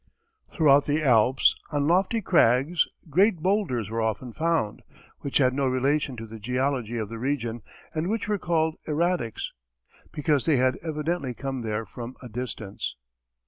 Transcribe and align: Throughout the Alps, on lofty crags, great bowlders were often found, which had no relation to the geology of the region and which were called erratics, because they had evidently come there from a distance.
Throughout 0.49 0.85
the 0.85 1.03
Alps, 1.03 1.55
on 1.71 1.87
lofty 1.87 2.21
crags, 2.23 2.87
great 3.11 3.37
bowlders 3.37 3.91
were 3.91 4.01
often 4.01 4.33
found, 4.33 4.81
which 5.19 5.37
had 5.37 5.53
no 5.53 5.67
relation 5.67 6.17
to 6.17 6.25
the 6.25 6.39
geology 6.39 6.97
of 6.97 7.07
the 7.07 7.19
region 7.19 7.61
and 7.93 8.07
which 8.09 8.27
were 8.27 8.39
called 8.39 8.77
erratics, 8.87 9.51
because 10.11 10.45
they 10.45 10.57
had 10.57 10.77
evidently 10.77 11.35
come 11.35 11.61
there 11.61 11.85
from 11.85 12.15
a 12.19 12.27
distance. 12.29 12.95